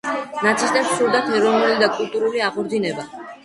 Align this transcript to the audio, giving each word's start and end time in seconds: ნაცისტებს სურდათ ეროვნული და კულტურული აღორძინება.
ნაცისტებს 0.45 0.95
სურდათ 1.01 1.29
ეროვნული 1.41 1.77
და 1.87 1.93
კულტურული 2.01 2.45
აღორძინება. 2.51 3.09